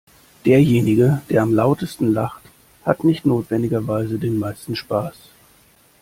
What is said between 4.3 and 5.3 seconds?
meisten Spaß.